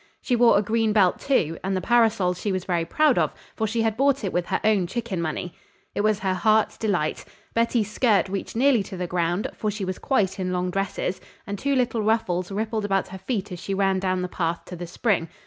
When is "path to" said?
14.27-14.75